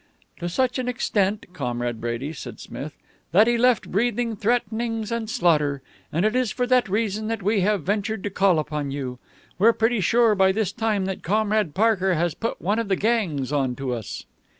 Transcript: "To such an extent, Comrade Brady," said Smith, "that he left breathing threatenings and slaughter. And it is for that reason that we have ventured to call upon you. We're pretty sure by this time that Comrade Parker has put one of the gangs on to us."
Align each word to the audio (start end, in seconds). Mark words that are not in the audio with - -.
"To 0.39 0.49
such 0.49 0.79
an 0.79 0.87
extent, 0.87 1.45
Comrade 1.53 2.01
Brady," 2.01 2.33
said 2.33 2.59
Smith, 2.59 2.97
"that 3.33 3.45
he 3.45 3.55
left 3.55 3.91
breathing 3.91 4.35
threatenings 4.35 5.11
and 5.11 5.29
slaughter. 5.29 5.83
And 6.11 6.25
it 6.25 6.35
is 6.35 6.49
for 6.51 6.65
that 6.65 6.89
reason 6.89 7.27
that 7.27 7.43
we 7.43 7.59
have 7.61 7.83
ventured 7.83 8.23
to 8.23 8.31
call 8.31 8.57
upon 8.57 8.89
you. 8.89 9.19
We're 9.59 9.73
pretty 9.73 10.01
sure 10.01 10.33
by 10.33 10.53
this 10.53 10.71
time 10.71 11.05
that 11.05 11.21
Comrade 11.21 11.75
Parker 11.75 12.15
has 12.15 12.33
put 12.33 12.59
one 12.59 12.79
of 12.79 12.87
the 12.87 12.95
gangs 12.95 13.51
on 13.53 13.75
to 13.75 13.93
us." 13.93 14.25